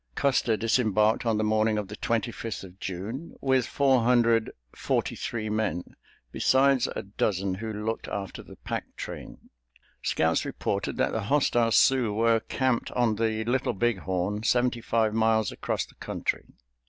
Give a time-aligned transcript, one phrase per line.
[0.15, 5.15] Custer disembarked on the morning of the Twenty fifth of June, with four hundred forty
[5.15, 5.95] three men,
[6.31, 9.51] besides a dozen who looked after the pack train.
[10.01, 15.13] Scouts reported that the hostile Sioux were camped on the Little Big Horn, seventy five
[15.13, 16.45] miles across the country.